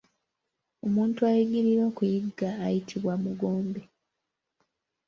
[0.85, 3.81] Omuntu ayigirira okuyigga ayitibwa Mugombe.